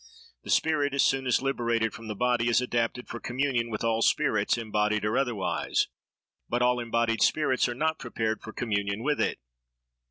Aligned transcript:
The 0.43 0.49
spirit, 0.49 0.95
as 0.95 1.03
soon 1.03 1.27
as 1.27 1.43
liberated 1.43 1.93
from 1.93 2.07
the 2.07 2.15
body, 2.15 2.49
is 2.49 2.59
adapted 2.59 3.07
for 3.07 3.19
communion 3.19 3.69
with 3.69 3.83
all 3.83 4.01
spirits, 4.01 4.57
embodied 4.57 5.05
or 5.05 5.15
otherwise; 5.15 5.89
but 6.49 6.63
all 6.63 6.79
embodied 6.79 7.21
spirits 7.21 7.69
are 7.69 7.75
not 7.75 7.99
prepared 7.99 8.41
for 8.41 8.51
communion 8.51 9.03
with 9.03 9.21
it. 9.21 9.37